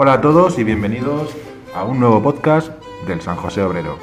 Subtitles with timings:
[0.00, 1.34] Hola a todos y bienvenidos
[1.74, 2.70] a un nuevo podcast
[3.06, 3.98] del San José Obrero.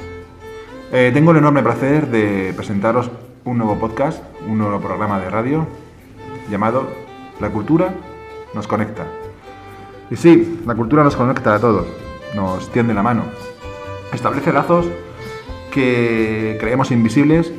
[0.92, 3.10] Eh, tengo el enorme placer de presentaros
[3.44, 5.66] un nuevo podcast, un nuevo programa de radio
[6.50, 6.86] llamado
[7.40, 7.94] La cultura
[8.54, 9.06] nos conecta.
[10.10, 11.86] Y sí, la cultura nos conecta a todos,
[12.34, 13.22] nos tiende la mano,
[14.12, 14.86] establece lazos
[15.72, 17.52] que creemos invisibles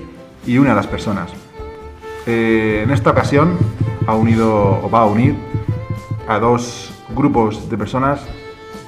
[0.46, 1.47] y une a las personas.
[2.28, 3.58] Eh, en esta ocasión
[4.06, 5.36] ha unido o va a unir
[6.28, 8.20] a dos grupos de personas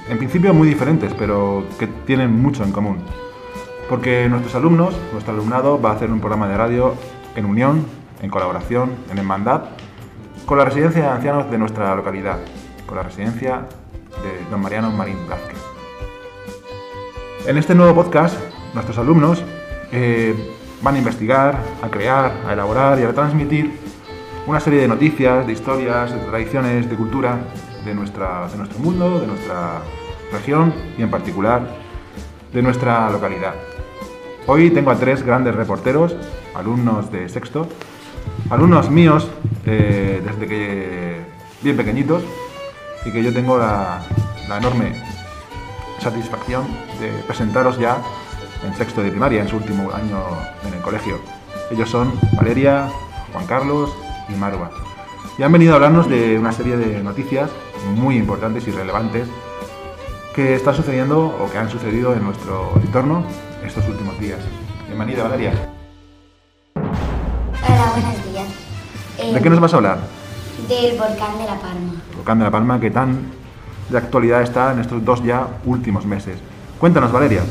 [0.09, 2.97] en principio muy diferentes, pero que tienen mucho en común.
[3.87, 6.95] Porque nuestros alumnos, nuestro alumnado va a hacer un programa de radio
[7.35, 7.85] en unión,
[8.21, 9.61] en colaboración, en hermandad,
[10.45, 12.39] con la residencia de ancianos de nuestra localidad,
[12.85, 13.67] con la residencia
[14.21, 15.59] de don Mariano Marín Vázquez.
[17.47, 18.37] En este nuevo podcast,
[18.73, 19.43] nuestros alumnos
[19.91, 20.35] eh,
[20.81, 23.79] van a investigar, a crear, a elaborar y a transmitir
[24.47, 27.39] una serie de noticias, de historias, de tradiciones, de cultura
[27.85, 29.81] de, nuestra, de nuestro mundo, de nuestra
[30.31, 31.61] región y en particular
[32.53, 33.53] de nuestra localidad.
[34.47, 36.15] Hoy tengo a tres grandes reporteros,
[36.55, 37.67] alumnos de sexto,
[38.49, 39.29] alumnos míos
[39.65, 41.21] eh, desde que
[41.61, 42.23] bien pequeñitos
[43.05, 44.01] y que yo tengo la,
[44.47, 44.93] la enorme
[45.99, 46.65] satisfacción
[46.99, 47.97] de presentaros ya
[48.63, 50.19] en sexto de primaria, en su último año
[50.67, 51.19] en el colegio.
[51.71, 52.89] Ellos son Valeria,
[53.33, 53.91] Juan Carlos
[54.27, 54.71] y Marwa.
[55.37, 57.49] Y han venido a hablarnos de una serie de noticias
[57.95, 59.27] muy importantes y relevantes
[60.35, 63.23] que están sucediendo o que han sucedido en nuestro entorno
[63.65, 64.39] estos últimos días.
[64.87, 65.53] Bienvenida, Valeria.
[66.75, 68.47] Hola, buenos días.
[69.17, 69.99] Eh, ¿De qué nos vas a hablar?
[70.67, 71.93] Del volcán de La Palma.
[72.09, 73.31] El volcán de La Palma, que tan
[73.89, 76.37] de actualidad está en estos dos ya últimos meses.
[76.79, 77.41] Cuéntanos, Valeria.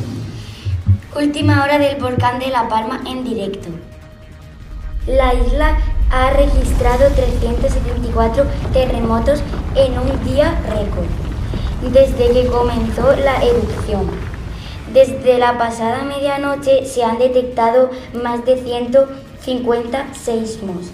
[1.17, 3.71] Última hora del volcán de La Palma en directo.
[5.07, 5.79] La isla
[6.11, 9.43] ha registrado 374 terremotos
[9.75, 11.07] en un día récord
[11.91, 14.11] desde que comenzó la erupción.
[14.93, 17.91] Desde la pasada medianoche se han detectado
[18.23, 20.91] más de 150 seismos.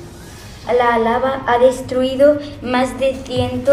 [0.79, 3.65] La lava ha destruido más de 100,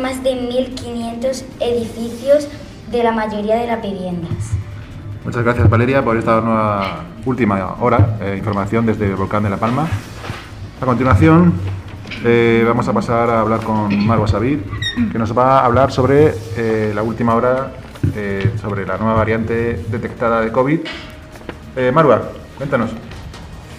[0.00, 2.48] más de 1.500 edificios
[2.90, 4.61] de la mayoría de las viviendas.
[5.24, 9.56] Muchas gracias, Valeria, por esta nueva última hora de información desde el volcán de La
[9.56, 9.86] Palma.
[10.80, 11.52] A continuación,
[12.24, 14.64] eh, vamos a pasar a hablar con Marwa Sabir,
[15.12, 17.72] que nos va a hablar sobre eh, la última hora,
[18.16, 20.80] eh, sobre la nueva variante detectada de COVID.
[21.94, 22.22] Marwa,
[22.58, 22.90] cuéntanos.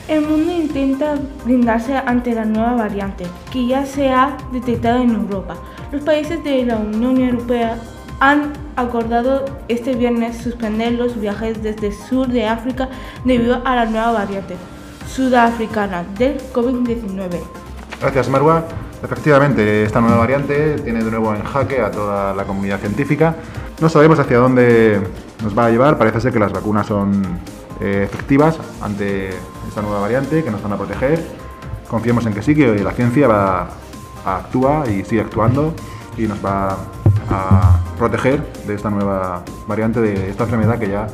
[0.07, 5.55] El mundo intenta blindarse ante la nueva variante, que ya se ha detectado en Europa.
[5.91, 7.77] Los países de la Unión Europea
[8.19, 12.89] han acordado este viernes suspender los viajes desde el sur de África
[13.23, 14.55] debido a la nueva variante
[15.07, 17.39] sudafricana del COVID-19.
[18.01, 18.63] Gracias, Marwa.
[19.03, 23.35] Efectivamente, esta nueva variante tiene de nuevo en jaque a toda la comunidad científica.
[23.81, 25.01] No sabemos hacia dónde
[25.43, 25.97] nos va a llevar.
[25.97, 27.21] Parece ser que las vacunas son
[27.81, 29.29] eh, efectivas ante
[29.67, 31.21] esta nueva variante, que nos van a proteger.
[31.89, 33.69] Confiemos en que sí, que la ciencia va
[34.25, 35.73] actúa y sigue actuando
[36.17, 36.77] y nos va
[37.29, 41.07] a proteger de esta nueva variante, de esta enfermedad que ya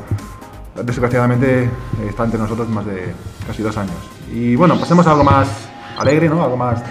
[0.82, 1.68] desgraciadamente
[2.08, 3.12] está entre nosotros más de
[3.46, 3.96] casi dos años.
[4.32, 5.48] Y bueno, pasemos a algo más
[5.98, 6.42] alegre, ¿no?
[6.42, 6.82] Algo más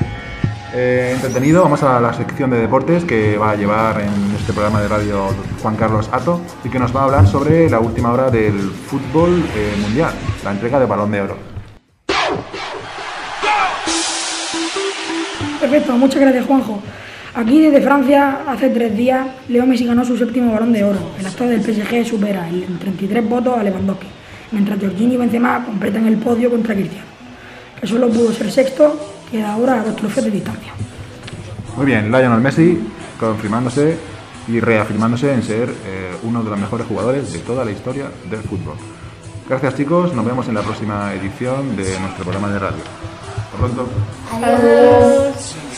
[0.73, 1.63] eh, entretenido.
[1.63, 5.27] Vamos a la sección de deportes que va a llevar en este programa de radio
[5.61, 9.43] Juan Carlos Ato y que nos va a hablar sobre la última hora del fútbol
[9.55, 10.13] eh, mundial,
[10.43, 11.37] la entrega de balón de oro.
[15.59, 16.81] Perfecto, muchas gracias Juanjo.
[17.35, 20.99] Aquí desde Francia, hace tres días, Leo Messi ganó su séptimo balón de oro.
[21.19, 24.07] El actor del PSG supera en 33 votos a Lewandowski,
[24.51, 27.05] mientras Jorginho y Benzema completan el podio contra Cristiano,
[27.79, 28.99] que solo pudo ser sexto,
[29.31, 30.73] queda ahora a dos trofeos de distancia.
[31.77, 32.79] Muy bien, Lionel Messi
[33.19, 33.97] confirmándose
[34.47, 38.41] y reafirmándose en ser eh, uno de los mejores jugadores de toda la historia del
[38.41, 38.75] fútbol.
[39.47, 42.83] Gracias chicos, nos vemos en la próxima edición de nuestro programa de radio.
[43.45, 43.87] Hasta pronto.
[44.33, 45.68] Adiós.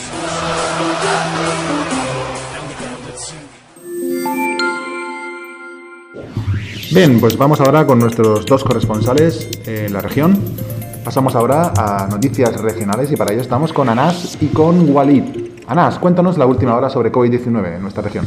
[6.94, 10.38] Bien, pues vamos ahora con nuestros dos corresponsales en la región.
[11.02, 15.22] Pasamos ahora a noticias regionales y para ello estamos con Anás y con Walid.
[15.66, 18.26] Anás, cuéntanos la última hora sobre COVID-19 en nuestra región.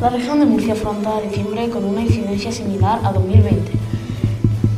[0.00, 3.70] La región de Murcia afronta diciembre con una incidencia similar a 2020,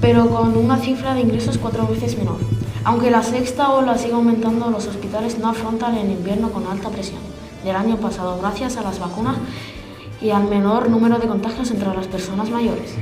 [0.02, 2.36] pero con una cifra de ingresos cuatro veces menor.
[2.84, 7.20] Aunque la sexta ola sigue aumentando, los hospitales no afrontan el invierno con alta presión
[7.64, 9.36] del año pasado gracias a las vacunas
[10.20, 12.94] y al menor número de contagios entre las personas mayores.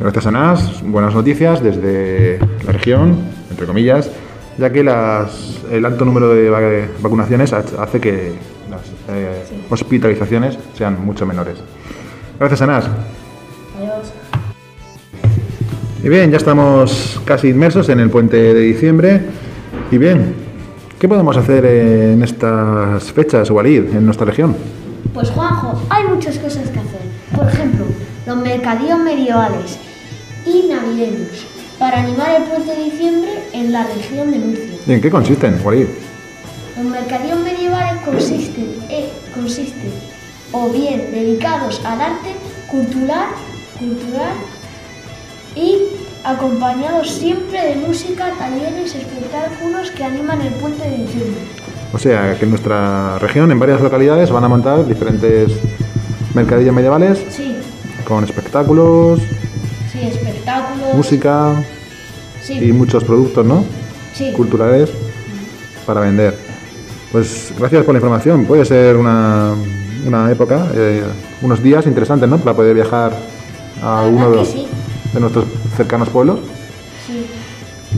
[0.00, 0.82] Gracias, Anás.
[0.84, 3.16] Buenas noticias desde la región,
[3.50, 4.10] entre comillas.
[4.56, 6.60] ya que las- el alto número de va-
[7.02, 8.34] vacunaciones ha- hace que
[8.70, 11.56] las eh, hospitalizaciones sean mucho menores.
[12.38, 12.84] Gracias, Anas.
[13.76, 14.12] Adiós.
[16.04, 19.22] Y bien, ya estamos casi inmersos en el puente de diciembre.
[19.90, 20.34] Y bien,
[21.00, 24.54] ¿qué podemos hacer en estas fechas, Walid, en nuestra región?
[25.14, 27.00] Pues Juanjo, hay muchas cosas que hacer.
[27.36, 27.86] Por ejemplo,
[28.26, 29.78] los mercadillos medievales
[30.44, 31.46] y navideños
[31.78, 34.76] para animar el puente de diciembre en la región de Murcia.
[34.84, 35.86] ¿Y en qué consisten, Walid?
[36.76, 39.92] Los mercadillos medievales consisten, eh, consisten
[40.50, 42.30] o bien dedicados al arte
[42.68, 43.28] cultural,
[43.78, 44.34] cultural
[45.54, 45.78] y
[46.24, 51.53] acompañados siempre de música, talleres, espectáculos que animan el puente de diciembre.
[51.94, 55.52] O sea, que en nuestra región, en varias localidades, van a montar diferentes
[56.34, 57.56] mercadillos medievales Sí,
[58.06, 59.20] con espectáculos,
[59.92, 60.94] sí, espectáculos.
[60.94, 61.54] música
[62.42, 63.64] Sí, y muchos productos, ¿no?
[64.12, 64.32] sí.
[64.32, 64.90] Culturales
[65.86, 66.36] para vender.
[67.12, 68.44] Pues gracias por la información.
[68.44, 69.52] Puede ser una,
[70.04, 71.02] una época, eh,
[71.42, 72.38] unos días interesantes, ¿no?
[72.38, 73.12] Para poder viajar
[73.82, 74.66] a uno de, sí.
[75.18, 75.44] nuestros
[75.76, 76.40] cercanos pueblos
[77.06, 77.26] Sí.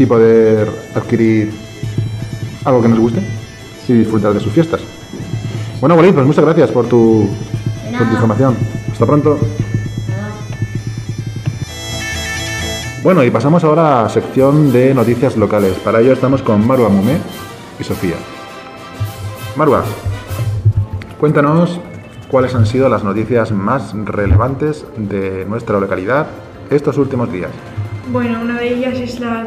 [0.03, 1.51] y poder adquirir
[2.65, 3.21] algo que nos guste
[3.89, 4.81] y disfrutar de sus fiestas.
[5.81, 7.29] Bueno, Walid, pues muchas gracias por tu,
[7.97, 8.57] por tu información.
[8.91, 9.39] Hasta pronto.
[13.03, 15.75] Bueno, y pasamos ahora a la sección de noticias locales.
[15.75, 17.19] Para ello estamos con Marua Mumé
[17.79, 18.17] y Sofía.
[19.55, 19.85] Marua,
[21.21, 21.79] cuéntanos
[22.29, 26.27] cuáles han sido las noticias más relevantes de nuestra localidad
[26.69, 27.51] estos últimos días.
[28.11, 29.47] Bueno, una de ellas es la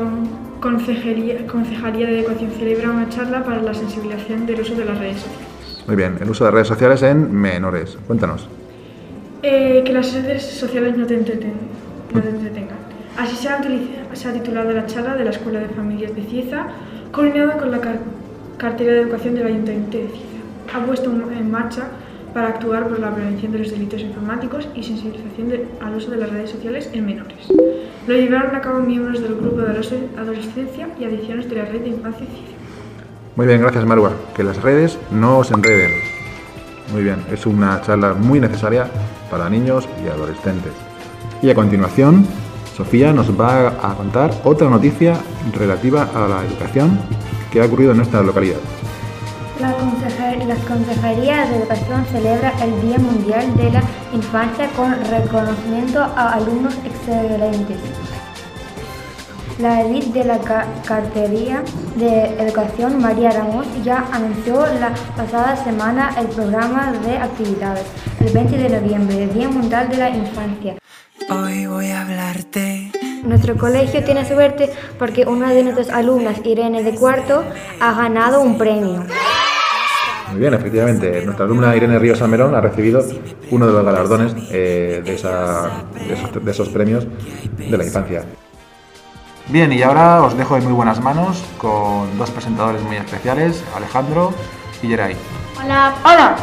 [0.60, 5.84] Concejalía de Educación celebra una charla para la sensibilización del uso de las redes sociales.
[5.88, 7.98] Muy bien, el uso de redes sociales en menores.
[8.08, 8.48] Cuéntanos.
[9.42, 11.54] Eh, que las redes sociales no te, entreten-
[12.14, 12.78] no te entretengan.
[13.18, 13.62] Así se ha,
[14.14, 16.68] se ha titulado la charla de la Escuela de Familias de Cieza,
[17.12, 18.00] coordinada con la car-
[18.58, 20.76] cartera de educación del Ayuntamiento de Cieza.
[20.78, 21.84] Ha puesto en en marcha
[22.34, 26.18] para actuar por la prevención de los delitos informáticos y sensibilización de- al uso de
[26.18, 27.48] las redes sociales en menores.
[28.08, 31.82] Lo llevaron a cabo miembros del grupo de Adoles- adolescencia y adicciones de la red
[31.82, 32.54] de infancia Cieza.
[33.36, 34.12] Muy bien, gracias Marua.
[34.36, 35.92] Que las redes no os enreden.
[36.92, 38.88] Muy bien, es una charla muy necesaria
[39.30, 40.72] para niños y adolescentes.
[41.42, 42.26] Y a continuación,
[42.76, 45.16] Sofía nos va a contar otra noticia
[45.58, 46.98] relativa a la educación
[47.52, 48.58] que ha ocurrido en nuestra localidad.
[49.60, 49.72] La
[50.50, 56.34] consejer- las consejerías de educación celebra el Día Mundial de la Infancia con reconocimiento a
[56.34, 57.78] alumnos excelentes.
[59.60, 61.64] La edit de la ca- cartería
[61.96, 67.84] de educación, María Ramos, ya anunció la pasada semana el programa de actividades,
[68.26, 70.76] el 20 de noviembre, el Día Mundial de la Infancia.
[71.30, 72.92] Hoy voy a hablarte.
[73.24, 77.44] Nuestro colegio tiene suerte porque una de nuestras alumnas, Irene de Cuarto,
[77.82, 79.06] ha ganado un premio.
[80.32, 83.04] Muy bien, efectivamente, nuestra alumna Irene Ríos Almerón ha recibido
[83.52, 85.70] uno de los galardones eh, de, esa-
[86.08, 87.08] de esos, de esos premios
[87.58, 88.24] de la infancia.
[89.48, 94.32] Bien, y ahora os dejo en muy buenas manos con dos presentadores muy especiales, Alejandro
[94.84, 95.16] y Geray.
[95.64, 96.36] Hola, hola.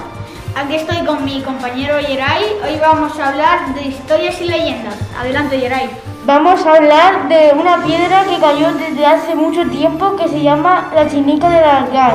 [0.56, 2.42] Aquí estoy con mi compañero Yeray.
[2.64, 4.96] Hoy vamos a hablar de historias y leyendas.
[5.20, 5.90] Adelante, Yeray.
[6.24, 10.90] Vamos a hablar de una piedra que cayó desde hace mucho tiempo que se llama
[10.94, 12.14] la chinica del algar.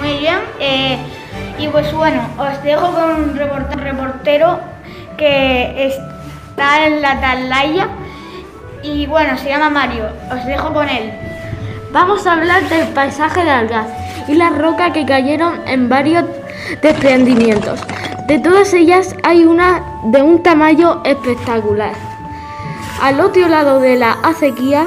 [0.00, 0.38] Muy bien.
[0.60, 0.98] eh,
[1.58, 4.60] y pues bueno, os dejo con un report- reportero
[5.16, 7.88] que está en la atalaya.
[8.82, 10.04] Y bueno, se llama Mario.
[10.30, 11.12] Os dejo con él.
[11.92, 13.86] Vamos a hablar del paisaje de Algaz
[14.28, 16.24] y las rocas que cayeron en varios
[16.82, 17.80] desprendimientos.
[18.26, 21.92] De todas ellas hay una de un tamaño espectacular.
[23.02, 24.86] Al otro lado de la acequia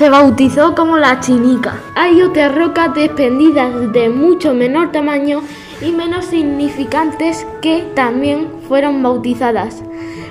[0.00, 1.78] se bautizó como la chinica.
[1.94, 5.42] Hay otras rocas desprendidas de mucho menor tamaño
[5.82, 9.82] y menos significantes que también fueron bautizadas.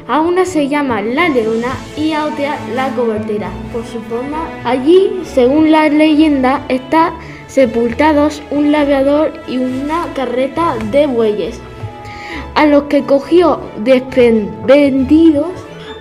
[0.07, 4.47] A una se llama la leona y a otra la cobertera, por su forma.
[4.63, 7.13] Allí, según la leyenda, está
[7.45, 11.61] sepultados un labrador y una carreta de bueyes,
[12.55, 15.45] a los que cogió desprendidos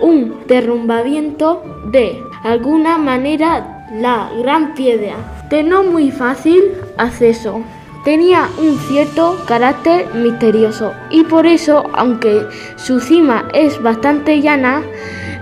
[0.01, 5.15] un derrumbamiento de alguna manera la gran piedra,
[5.49, 6.63] de no muy fácil
[6.97, 7.61] acceso.
[8.05, 12.45] Tenía un cierto carácter misterioso y por eso, aunque
[12.77, 14.83] su cima es bastante llana,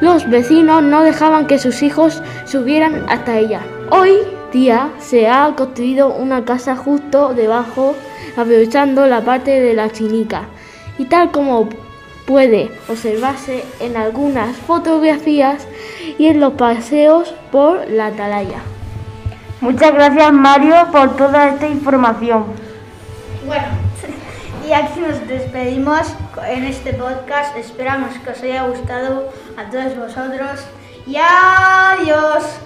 [0.02, 3.62] los vecinos no dejaban que sus hijos subieran hasta ella.
[3.90, 4.14] Hoy
[4.52, 7.96] día se ha construido una casa justo debajo,
[8.36, 10.44] aprovechando la parte de la chinica.
[10.98, 11.70] Y tal como
[12.26, 15.68] puede observarse en algunas fotografías
[16.18, 18.60] y en los paseos por la atalaya.
[19.62, 22.46] Muchas gracias Mario por toda esta información.
[23.46, 23.68] Bueno,
[24.68, 26.14] y aquí nos despedimos
[26.48, 27.58] en este podcast.
[27.58, 30.68] Esperamos que os haya gustado a todos vosotros.
[31.06, 32.60] Y adiós.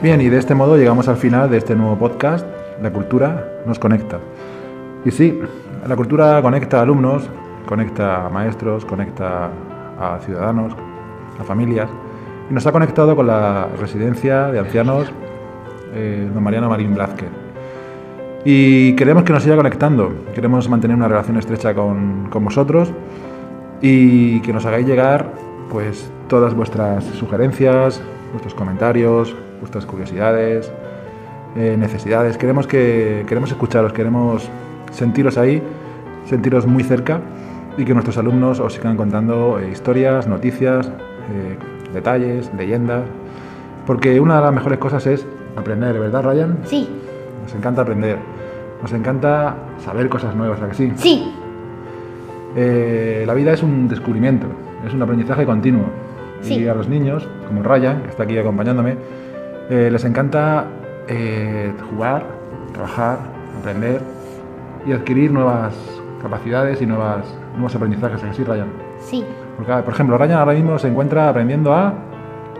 [0.00, 2.46] Bien, y de este modo llegamos al final de este nuevo podcast,
[2.80, 4.20] La cultura nos conecta.
[5.04, 5.36] Y sí,
[5.86, 7.28] la cultura conecta a alumnos,
[7.66, 9.50] conecta a maestros, conecta
[9.98, 10.74] a ciudadanos,
[11.38, 11.88] a familias,
[12.50, 15.12] y nos ha conectado con la residencia de ancianos
[15.94, 17.28] eh, don Mariano Marín Blázquez.
[18.44, 22.92] Y queremos que nos siga conectando, queremos mantener una relación estrecha con, con vosotros
[23.80, 25.32] y que nos hagáis llegar
[25.70, 28.00] pues todas vuestras sugerencias,
[28.32, 30.72] vuestros comentarios, vuestras curiosidades,
[31.56, 32.38] eh, necesidades.
[32.38, 34.48] Queremos que queremos escucharos, queremos
[34.90, 35.62] sentiros ahí,
[36.24, 37.20] sentiros muy cerca
[37.76, 41.56] y que nuestros alumnos os sigan contando eh, historias, noticias, eh,
[41.92, 43.04] detalles, leyendas,
[43.86, 45.26] porque una de las mejores cosas es
[45.56, 46.58] aprender, ¿verdad, Ryan?
[46.64, 46.88] Sí.
[47.42, 48.18] Nos encanta aprender,
[48.82, 50.92] nos encanta saber cosas nuevas, ¿a que sí?
[50.96, 51.32] Sí.
[52.56, 54.48] Eh, la vida es un descubrimiento,
[54.86, 55.86] es un aprendizaje continuo.
[56.40, 56.60] Sí.
[56.60, 58.96] Y a los niños, como Ryan, que está aquí acompañándome,
[59.70, 60.66] les encanta
[61.90, 62.24] jugar,
[62.72, 63.18] trabajar,
[63.58, 64.00] aprender
[64.86, 65.74] y adquirir nuevas
[66.22, 68.22] capacidades y nuevas, nuevos aprendizajes.
[68.22, 68.68] ¿A que sí, Ryan?
[69.00, 69.24] Sí.
[69.56, 71.92] Porque, por ejemplo, Ryan ahora mismo se encuentra aprendiendo a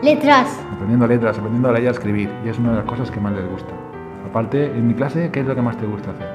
[0.03, 0.61] Letras.
[0.73, 3.19] aprendiendo letras, aprendiendo a leer y a escribir, y es una de las cosas que
[3.19, 3.73] más les gusta.
[4.31, 6.29] Aparte, en mi clase, ¿qué es lo que más te gusta hacer?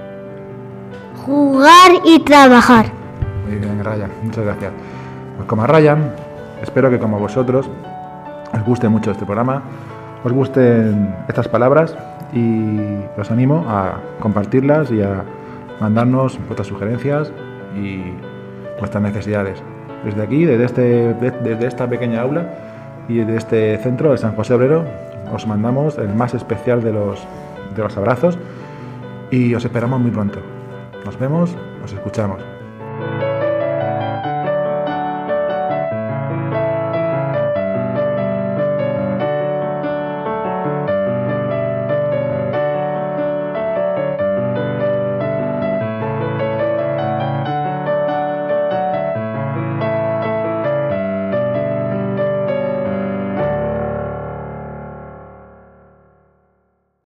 [1.26, 2.88] Jugar y trabajar.
[3.48, 4.74] Muy bien, Ryan, muchas gracias.
[5.38, 6.12] Pues como a Ryan,
[6.62, 7.70] espero que como a vosotros
[8.54, 9.64] os guste mucho este programa,
[10.26, 11.96] os gusten estas palabras
[12.34, 12.80] y
[13.18, 15.24] os animo a compartirlas y a
[15.80, 17.32] mandarnos vuestras sugerencias
[17.76, 18.02] y
[18.80, 19.62] vuestras necesidades.
[20.04, 20.82] Desde aquí, desde, este,
[21.14, 22.48] de- desde esta pequeña aula
[23.08, 24.86] y desde este centro de San José Obrero,
[25.34, 27.26] os mandamos el más especial de los,
[27.76, 28.38] de los abrazos
[29.32, 30.40] y os esperamos muy pronto.
[31.06, 32.53] Nos vemos, nos escuchamos.